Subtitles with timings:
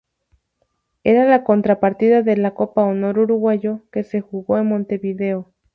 [1.03, 5.53] Era la contrapartida de la Copa Honor Uruguayo, que se jugó en Montevideo.